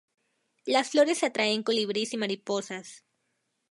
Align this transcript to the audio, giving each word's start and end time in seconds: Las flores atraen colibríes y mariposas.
Las 0.65 0.89
flores 0.89 1.23
atraen 1.23 1.61
colibríes 1.61 2.11
y 2.15 2.17
mariposas. 2.17 3.03